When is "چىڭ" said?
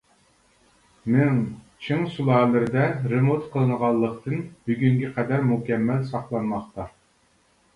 1.87-2.01